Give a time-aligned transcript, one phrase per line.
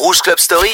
[0.00, 0.70] Rouge Club Story.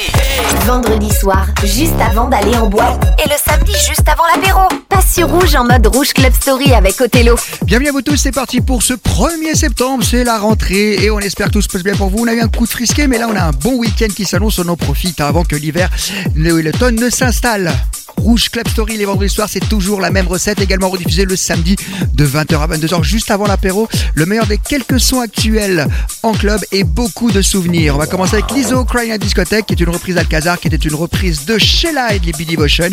[0.67, 3.03] Vendredi soir, juste avant d'aller en boîte.
[3.25, 4.61] Et le samedi, juste avant l'apéro.
[4.87, 7.35] Passe sur Rouge en mode Rouge Club Story avec Othello.
[7.63, 11.17] Bienvenue à vous tous, c'est parti pour ce 1er septembre, c'est la rentrée et on
[11.17, 12.19] espère que tout se passe bien pour vous.
[12.19, 14.25] On a eu un coup de frisquet, mais là on a un bon week-end qui
[14.25, 15.89] s'annonce, on en profite avant que l'hiver
[16.35, 17.73] et l'automne ne s'installe.
[18.17, 21.75] Rouge Club Story les vendredis soirs, c'est toujours la même recette, également rediffusée le samedi
[22.13, 23.87] de 20h à 22h, juste avant l'apéro.
[24.13, 25.87] Le meilleur des quelques sons actuels
[26.23, 27.95] en club et beaucoup de souvenirs.
[27.95, 30.77] On va commencer avec Lizzo Crying at Discothèque, qui est une reprise d'Alcazar, qui était
[30.77, 32.89] une reprise de Sheila et de Libby Devotion.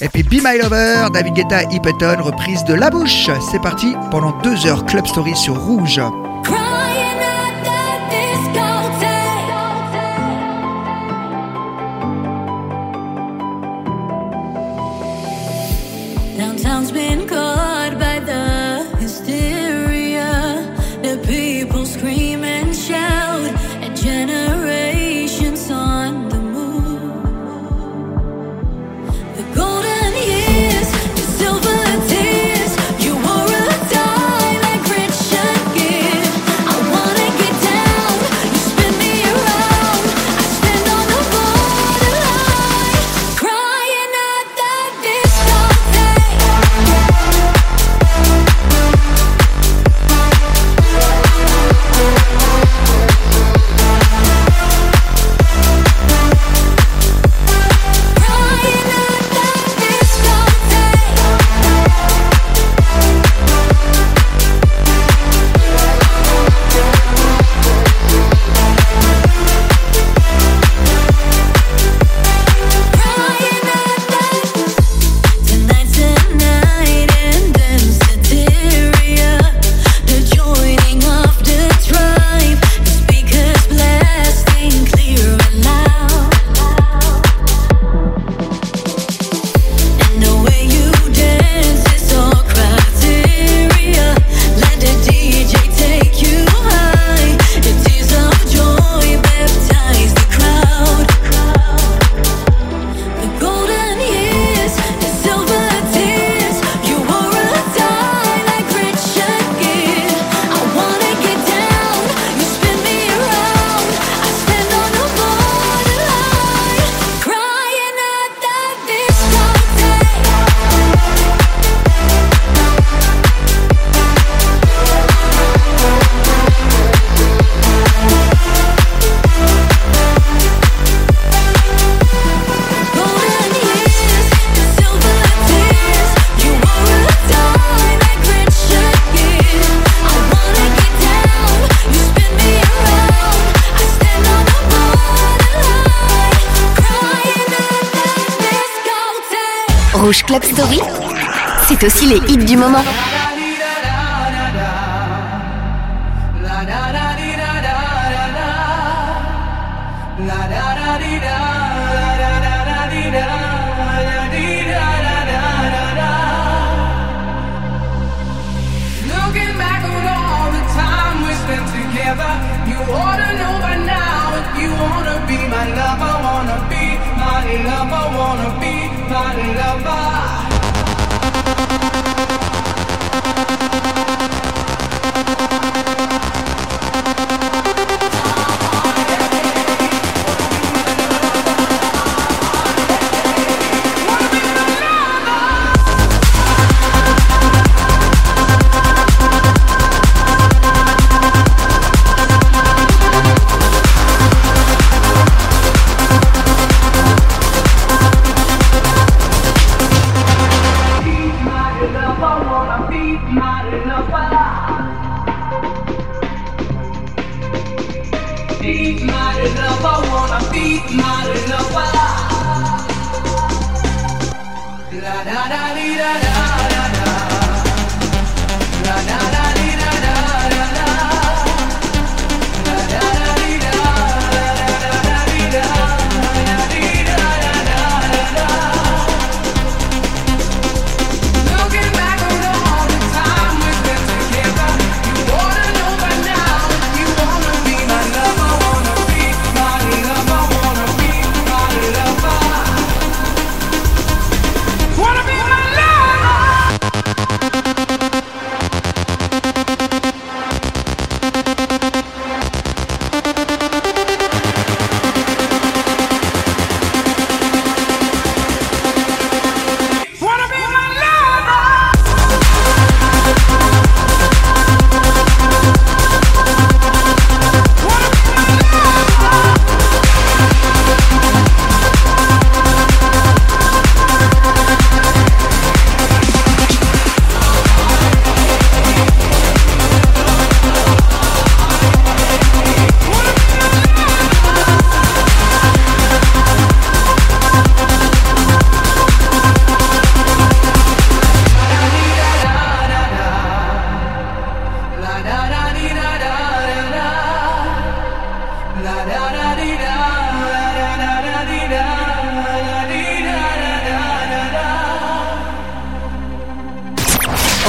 [0.00, 3.30] Et puis Be My Lover, David Guetta et Ippeton, reprise de La Bouche.
[3.50, 6.00] C'est parti pendant deux heures Club Story sur Rouge.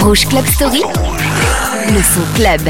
[0.07, 0.83] Rouge Club Story,
[1.89, 2.61] le son club.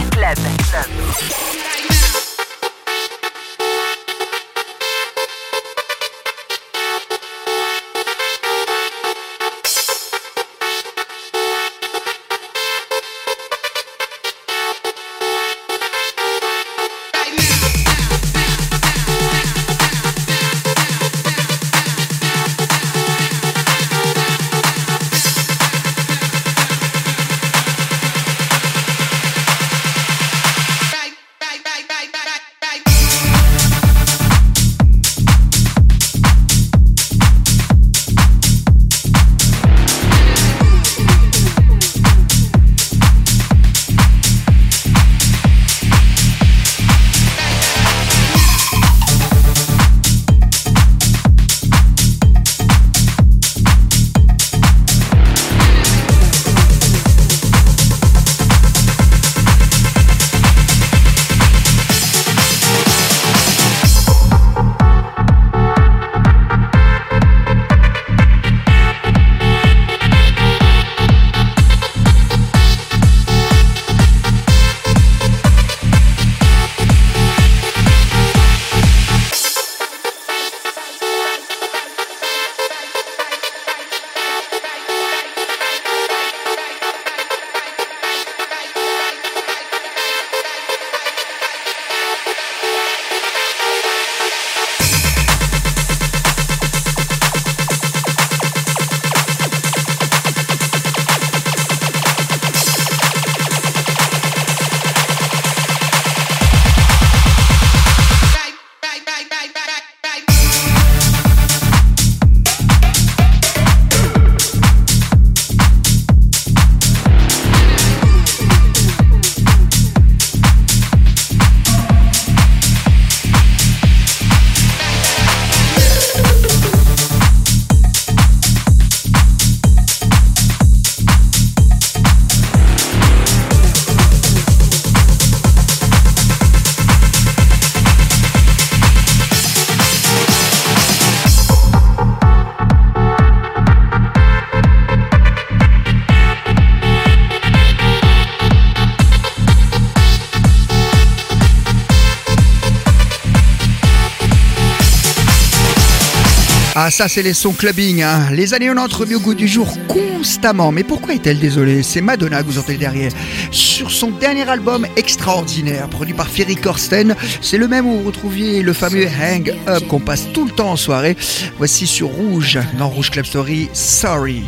[156.87, 158.29] Ah ça c'est les sons clubbing, hein.
[158.31, 160.71] les années 90 remis au goût du jour constamment.
[160.71, 161.83] Mais pourquoi est-elle désolée?
[161.83, 163.11] C'est Madonna que vous entendez derrière.
[163.51, 168.61] Sur son dernier album extraordinaire, produit par Ferry Corsten, c'est le même où vous retrouviez
[168.61, 171.17] le fameux Hang Up qu'on passe tout le temps en soirée.
[171.57, 174.43] Voici sur Rouge, dans Rouge Club Story, Sorry.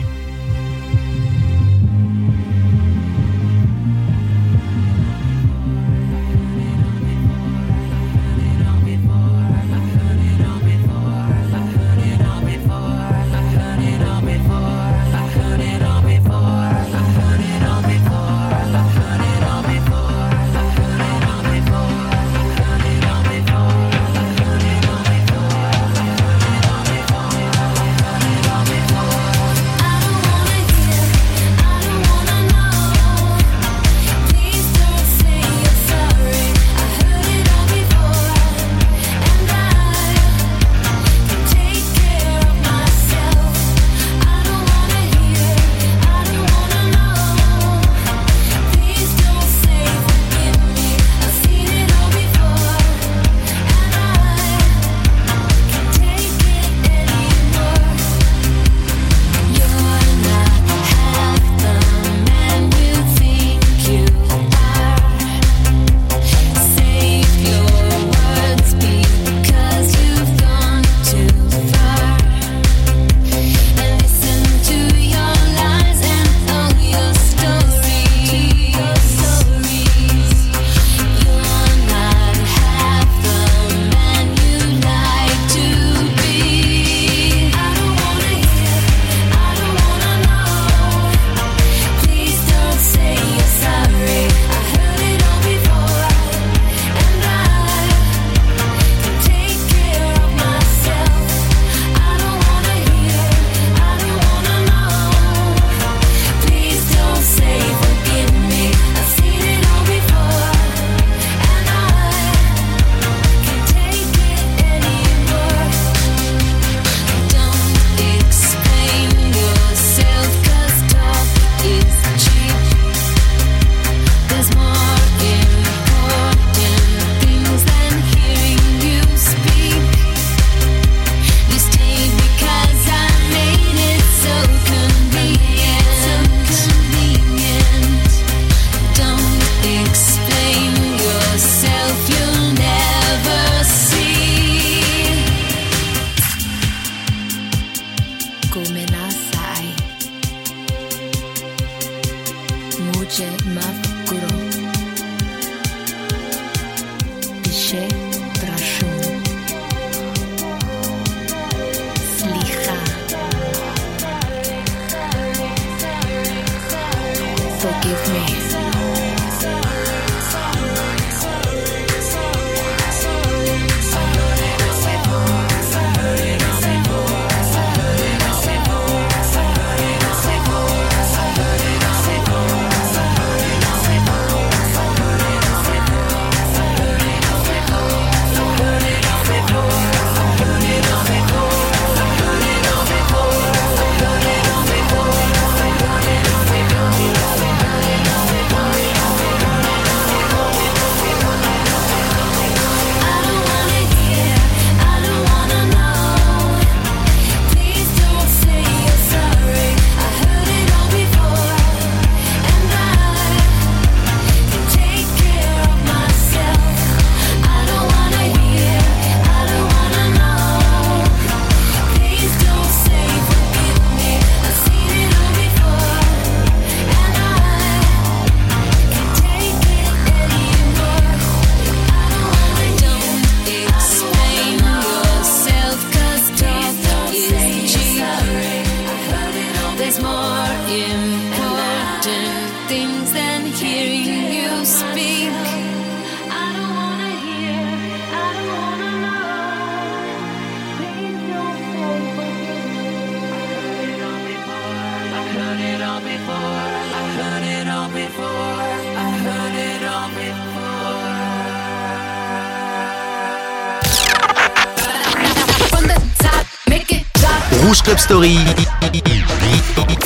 [267.69, 268.35] Rouge Club Story.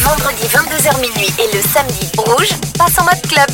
[0.01, 3.47] Vendredi 22h minuit et le samedi rouge passe en mode club.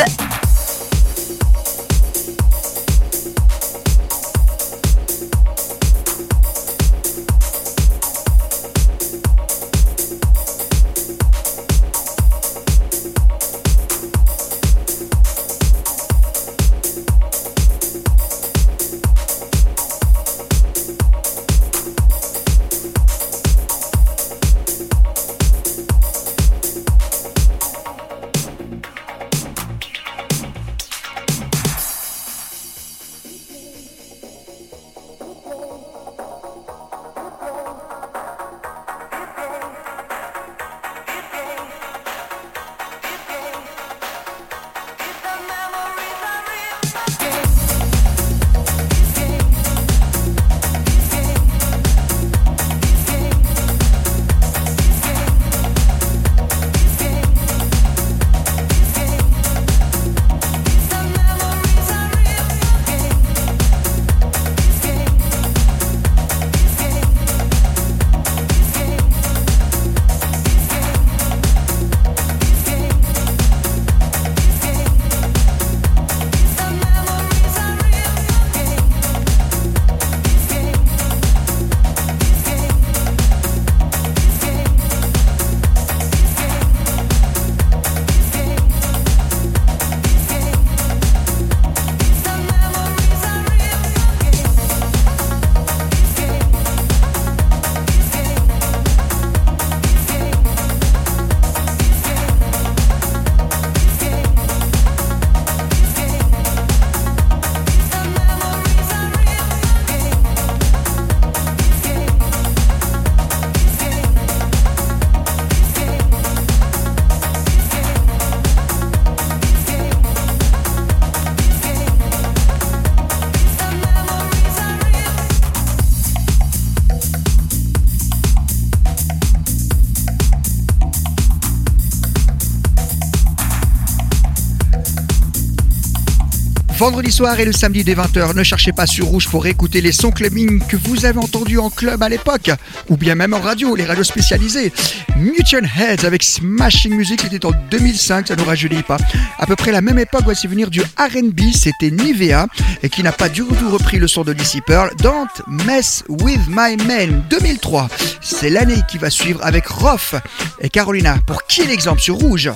[136.79, 139.91] Vendredi soir et le samedi dès 20h, ne cherchez pas sur Rouge pour écouter les
[139.91, 142.51] sons clubbing que vous avez entendus en club à l'époque,
[142.87, 144.71] ou bien même en radio, les radios spécialisées.
[145.17, 148.95] Mutual Heads avec Smashing Music, c'était en 2005, ça ne rajeunit pas.
[149.37, 152.47] À peu près la même époque, voici venir du R&B, c'était Nivea,
[152.81, 155.27] et qui n'a pas du tout repris le son de Lissy Pearl, Don't
[155.65, 157.89] Mess With My Man 2003.
[158.21, 160.15] C'est l'année qui va suivre avec Roth
[160.61, 161.17] et Carolina.
[161.27, 162.49] Pour qui l'exemple sur Rouge?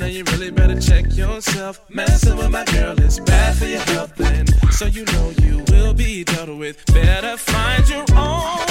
[0.00, 1.80] Now you really better check yourself.
[1.90, 5.92] Messing with my girl is bad for your health, and so you know you will
[5.92, 6.84] be dealt with.
[6.86, 8.66] Better find your own,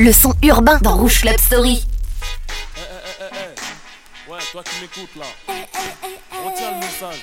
[0.00, 1.84] le son urbain dans Rouge Club Story.
[4.26, 5.26] Ouais, toi qui m'écoutes là.
[6.42, 7.20] Retiens le message.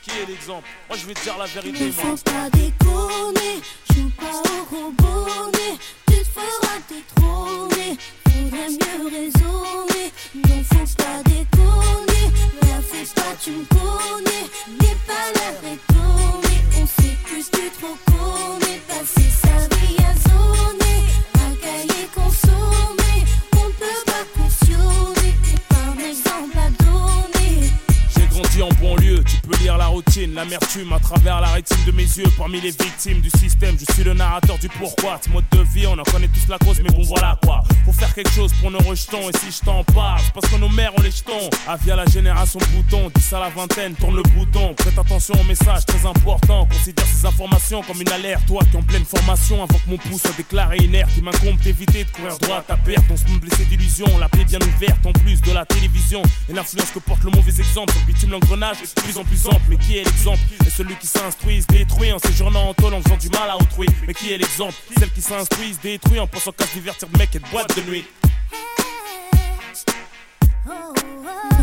[0.00, 0.66] Qui est l'exemple?
[0.88, 3.60] Moi je vais te dire la vérité, Ne faut pas déconner,
[3.94, 5.76] joue pas au robonnet,
[6.06, 10.08] tu te feras détrôner, faudrait mieux raisonner.
[10.36, 12.26] Non, faut pas déconner,
[12.62, 14.44] la fais pas, tu me connais,
[14.80, 20.12] n'aie pas l'air étonné, on sait plus que tu trop connais, passer sa vie à
[20.28, 20.85] zoner,
[21.66, 22.45] quer lhe confessar.
[28.56, 32.02] Grandi en banlieue, tu peux lire la routine, l'amertume à travers la rétine de mes
[32.02, 32.26] yeux.
[32.36, 35.18] Parmi les victimes du système, je suis le narrateur du pourquoi.
[35.22, 37.62] Ce mode de vie, on en connaît tous la cause, mais bon voilà quoi.
[37.84, 40.68] Faut faire quelque chose pour nos rejetons, et si je t'en parle, parce que nos
[40.68, 41.50] mères ont les jetons.
[41.68, 44.74] Ah, via la génération bouton, 10 à la vingtaine, tourne le bouton.
[44.74, 48.46] Prête attention au message très important, considère ces informations comme une alerte.
[48.46, 52.04] Toi qui en pleine formation, avant que mon pouce soit déclaré inerte, il m'incombe d'éviter
[52.04, 53.04] de courir droit à perte.
[53.10, 56.22] On se blessé d'illusions, la plaie bien ouverte en plus de la télévision.
[56.48, 59.60] Et l'influence que porte le mauvais exemple sur le bitume de plus en plus ample.
[59.68, 60.38] Mais qui est l'exemple?
[60.66, 63.56] Et celui qui s'instruit se détruit en séjournant en tôle en faisant du mal à
[63.56, 63.88] autrui.
[64.06, 64.74] Mais qui est l'exemple?
[64.98, 67.76] Celle qui s'instruit se détruit en pensant qu'à se divertir de mec et de boîte
[67.76, 68.04] de nuit.
[70.66, 71.55] Ne faut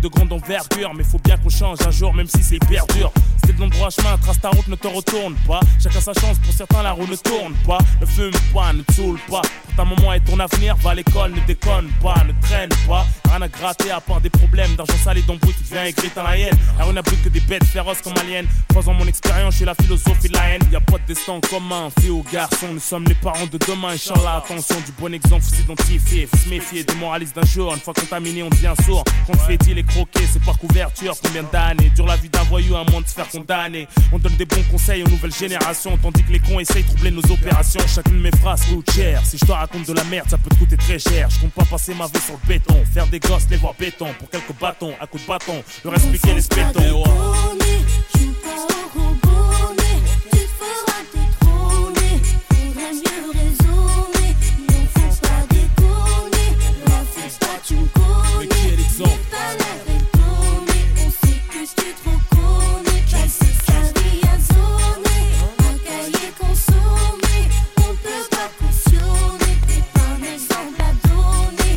[0.00, 3.12] de grande envergure, mais faut bien qu'on change un jour, même si c'est hyper dur.
[3.40, 5.60] C'était de l'endroit chemin, trace ta route, ne te retourne pas.
[5.82, 7.78] Chacun sa chance, pour certains la roue ne tourne pas.
[8.00, 9.42] Ne fume pas, ne saoule pas.
[9.42, 13.06] Pour ta maman et ton avenir, va à l'école, ne déconne pas, ne traîne pas.
[13.28, 16.24] Rien à gratter à part des problèmes d'argent sale et d'embrouille, tu deviens écrit dans
[16.24, 16.56] la haine.
[16.80, 18.44] Rue n'a plus que des bêtes féroces comme aliens.
[18.68, 20.62] Croisant mon expérience, suis la philosophie de la haine.
[20.70, 23.90] Y a pas de destin commun, fille ou garçon, nous sommes les parents de demain.
[23.90, 27.72] Inch'Allah, attention, du bon exemple, faut s'identifier, faut se méfier des moralistes d'un jour.
[27.74, 29.04] Une fois contaminé, on devient sourd.
[29.26, 31.14] Quand fait dit les croquer, c'est par couverture.
[31.22, 34.36] Combien d'années dure la vie d'un voyou à moins de se faire condamner On donne
[34.36, 37.80] des bons conseils aux nouvelles générations, tandis que les cons essayent de troubler nos opérations.
[37.86, 39.20] Chacune de mes phrases coûte cher.
[39.24, 41.28] Si je te raconte de la merde, ça peut te coûter très cher.
[41.30, 44.08] Je compte pas passer ma vie sur le béton, faire des gosses, les voir béton
[44.18, 47.04] pour quelques bâtons, à coups de bâton, leur expliquer les spétons.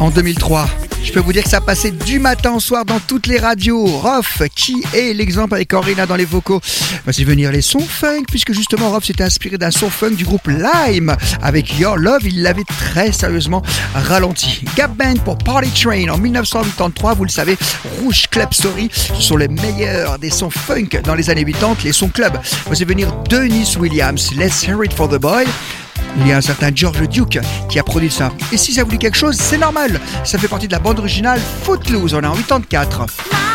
[0.03, 0.67] En 2003,
[1.01, 3.85] je peux vous dire que ça passait du matin au soir dans toutes les radios.
[3.85, 6.59] Rof, qui est l'exemple avec Corina dans les vocaux?
[7.09, 10.45] C'est venir les sons funk, puisque justement Rof s'était inspiré d'un son funk du groupe
[10.49, 11.15] Lime.
[11.41, 13.61] Avec Your Love, il l'avait très sérieusement
[13.95, 14.65] ralenti.
[14.75, 17.57] Gap Band pour Party Train en 1983, vous le savez,
[18.01, 21.93] Rouge Club Story, ce sont les meilleurs des sons funk dans les années 80, les
[21.93, 22.37] sons club.
[22.65, 25.45] Voici venir Dennis Williams, Let's Hear It for the Boy.
[26.17, 28.31] Il y a un certain George Duke qui a produit ça.
[28.51, 29.99] Et si ça vous dit quelque chose, c'est normal.
[30.23, 33.52] Ça fait partie de la bande originale Footloose, on est en 84.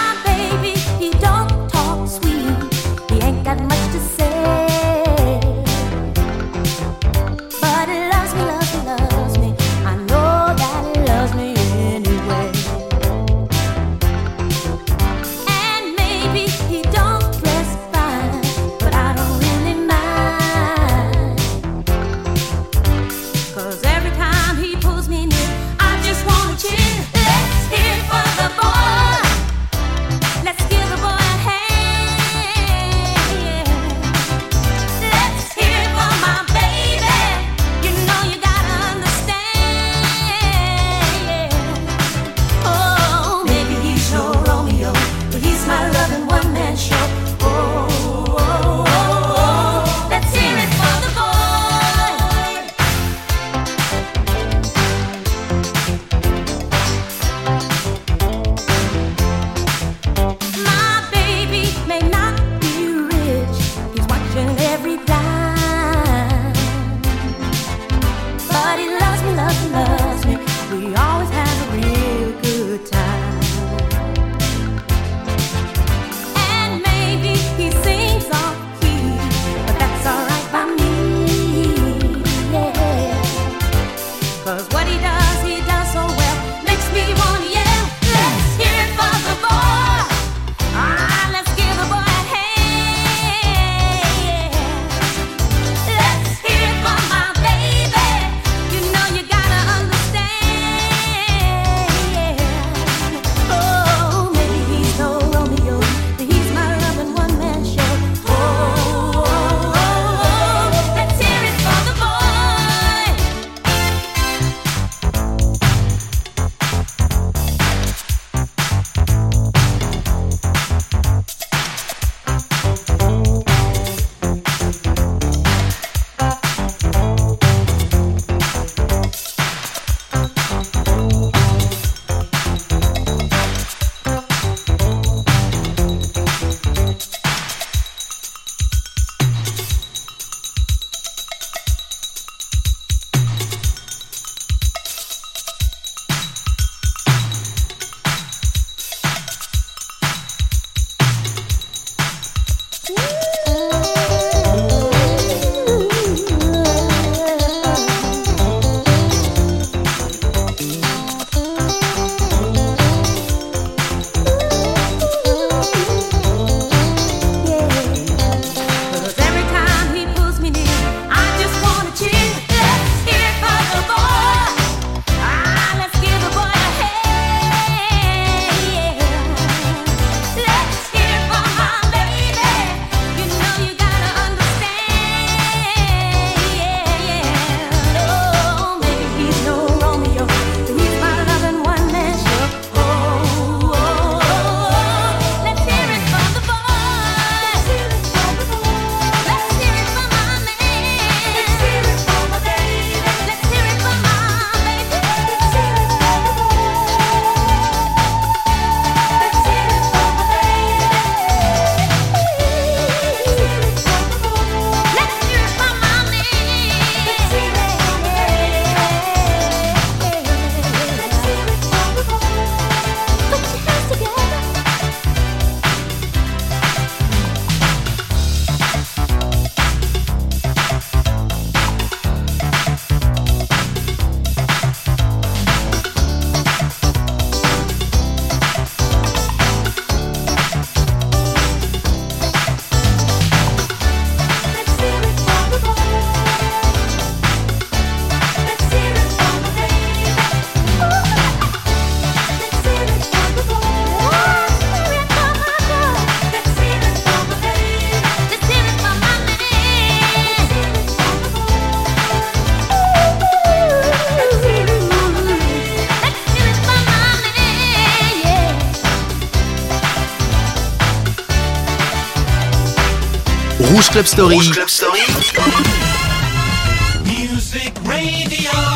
[273.98, 274.38] Club Story.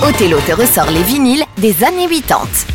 [0.03, 2.72] Othello te ressort les vinyles des années 80.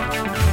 [0.00, 0.49] Thank you.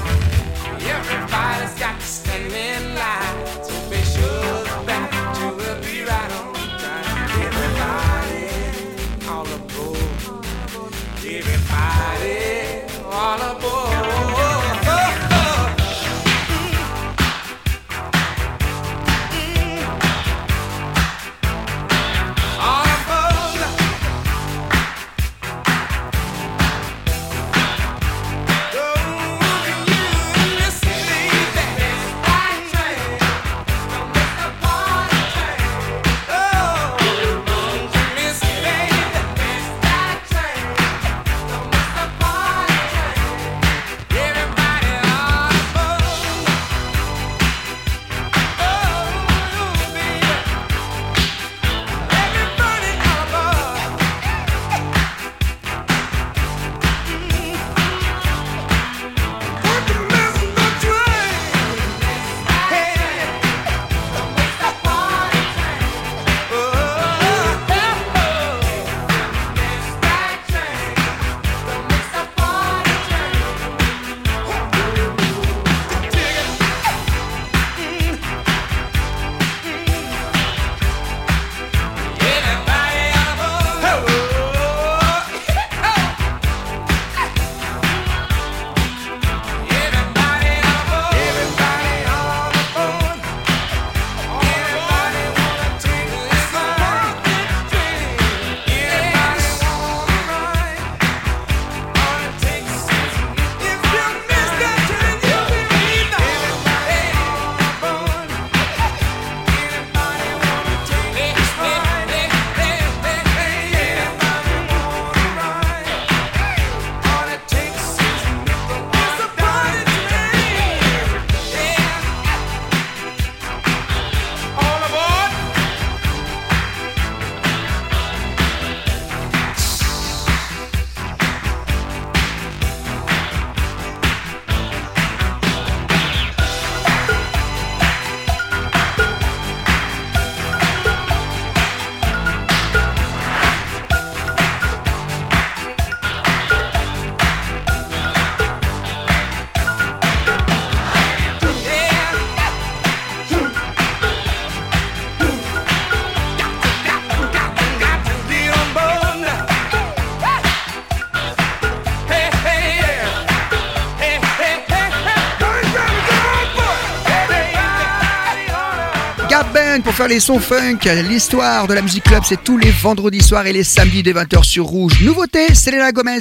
[169.98, 170.78] faire les sons funk.
[171.10, 174.44] L'histoire de la musique club, c'est tous les vendredis soirs et les samedis dès 20h
[174.44, 175.02] sur Rouge.
[175.02, 176.20] Nouveauté, Selena Gomez.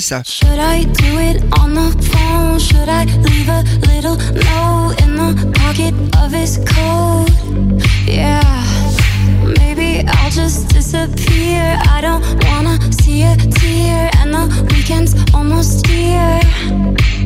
[9.59, 11.79] Maybe I'll just disappear.
[11.85, 16.41] I don't wanna see a tear, and the weekend's almost here.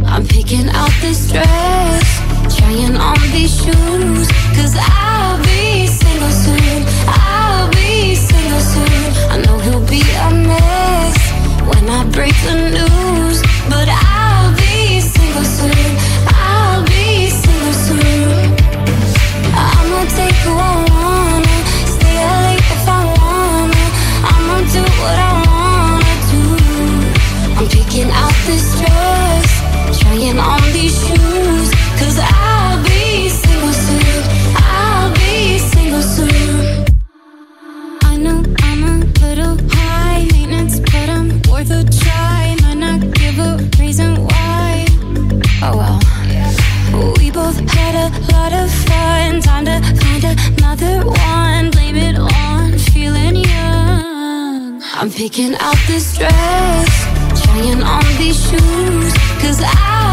[0.04, 2.20] I'm picking out this dress,
[2.58, 6.10] trying on these shoes, cause I'll be safe.
[11.66, 13.29] when i break the news.
[55.20, 60.10] Picking out this dress, trying on these shoes, cause I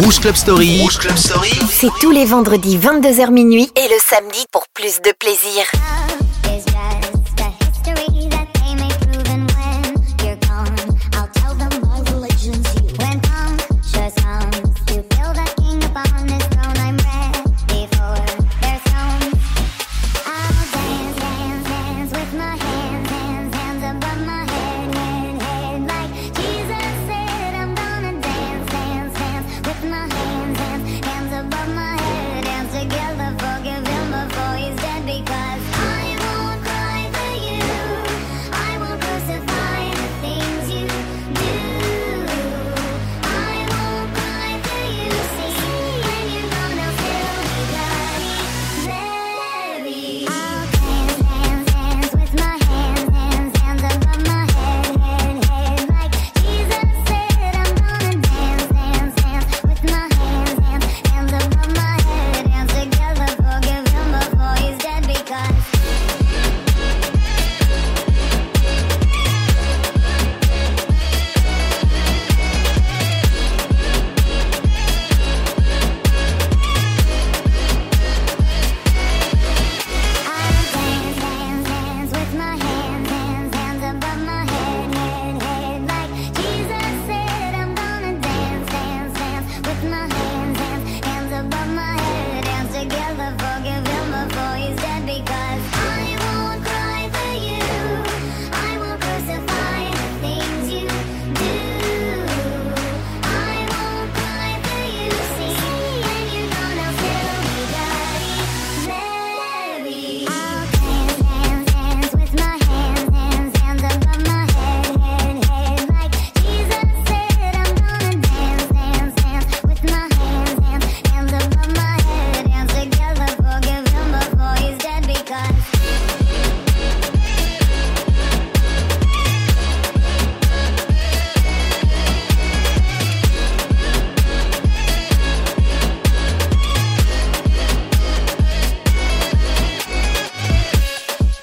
[0.00, 0.80] Rouge Club Story.
[0.80, 1.50] Rouge Club Story.
[1.68, 5.64] C'est tous les vendredis 22h minuit et le samedi pour plus de plaisir.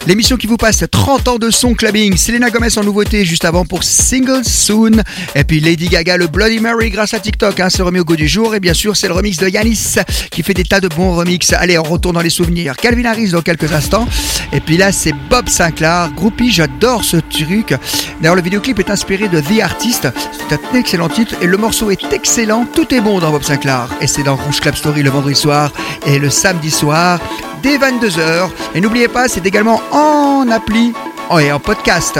[0.08, 2.16] L'émission qui vous passe 30 ans de son clubbing.
[2.16, 5.02] Selena Gomez en nouveauté juste avant pour Single Soon.
[5.34, 8.16] Et puis Lady Gaga, le Bloody Mary grâce à TikTok, hein, se remet au goût
[8.16, 8.54] du jour.
[8.54, 9.96] Et bien sûr, c'est le remix de Yanis
[10.30, 11.54] qui fait des tas de bons remixes.
[11.54, 12.76] Allez, on retourne dans les souvenirs.
[12.78, 14.08] Calvin Harris dans quelques instants.
[14.54, 16.52] Et puis là, c'est Bob Sinclair, groupie.
[16.52, 17.74] J'adore ce truc.
[18.22, 20.08] D'ailleurs, le vidéoclip est inspiré de The Artist.
[20.48, 22.68] C'est un excellent titre et le morceau est excellent.
[22.76, 23.90] Tout est bon dans Bob Sinclair.
[24.02, 25.72] Et c'est dans Rouge Club Story le vendredi soir
[26.06, 27.20] et le samedi soir
[27.62, 28.50] dès 22h.
[28.74, 30.94] Et n'oubliez pas, c'est également en appli
[31.40, 32.20] et en podcast.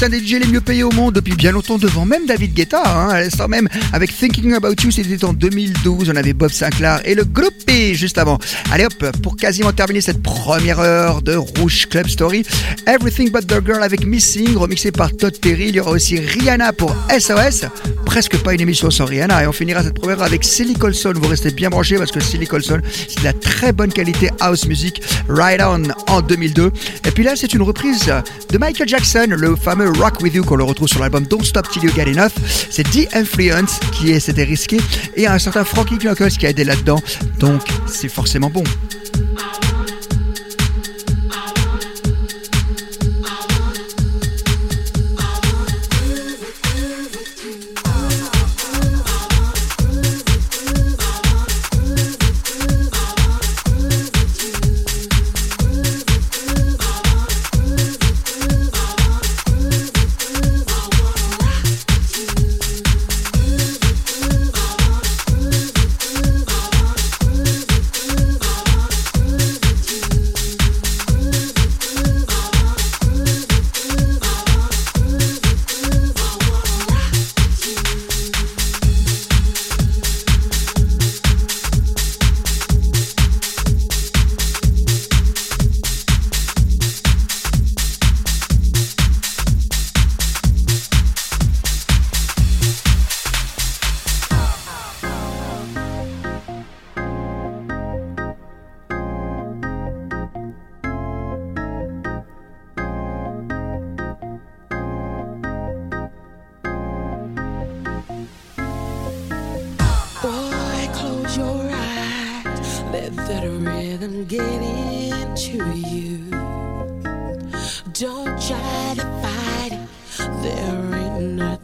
[0.00, 2.54] Harris, un des DJ les mieux payés au monde depuis bien longtemps, devant même David
[2.54, 6.50] Guetta, hein, à l'instant même, avec Thinking About You, c'était en 2012, on avait Bob
[6.50, 8.38] Sinclair et le groupe P juste avant.
[8.70, 12.44] Allez hop, pour quasiment terminer cette première heure de Rouge Club Story,
[12.86, 16.72] Everything But The Girl avec Missing, remixé par Todd Terry, il y aura aussi Rihanna
[16.72, 17.66] pour SOS,
[18.04, 21.12] presque pas une émission sans Rihanna, et on finira cette première heure avec Silly Colson,
[21.16, 24.66] vous restez bien branchés parce que Silly Colson, c'est de la très bonne qualité house
[24.66, 25.82] music, Ride On
[26.12, 26.70] en 2002,
[27.06, 28.12] et puis là c'est une reprise
[28.50, 31.68] de Michael Jackson, le fameux Rock With You qu'on le retrouve sur l'album Don't Stop
[31.70, 32.32] Till You Get Enough.
[32.70, 34.78] C'est The Influence qui est, c'était risqué
[35.16, 37.00] et un certain Frankie Knuckles qui a aidé là-dedans.
[37.38, 38.64] Donc c'est forcément bon.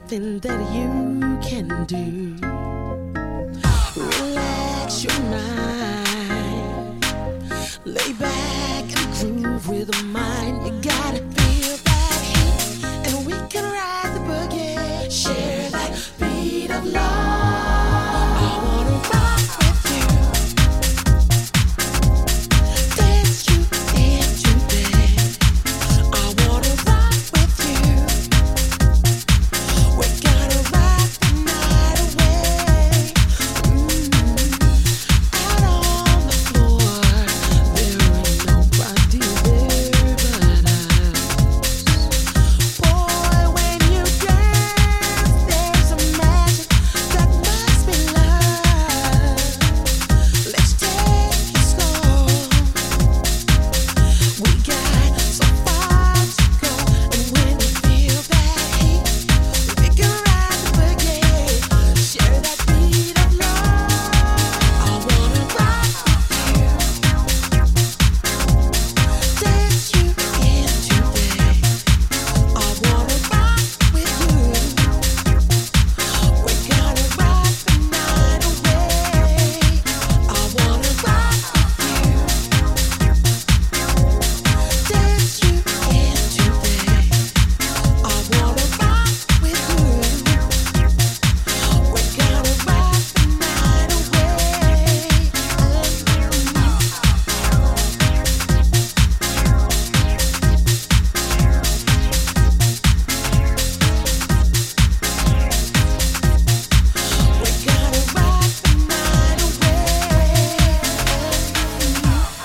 [0.07, 2.37] Nothing that you can do.
[3.97, 7.05] Relax your mind.
[7.85, 8.85] Lay back
[9.25, 10.65] and groove with a mind.
[10.65, 11.36] You gotta feel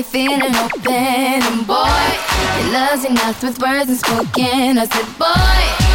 [0.00, 0.92] me feeling open.
[0.92, 1.74] And boy,
[2.62, 4.78] your love's enough with words unspoken.
[4.78, 5.89] I said, boy.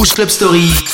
[0.00, 0.89] Rouge Club Story.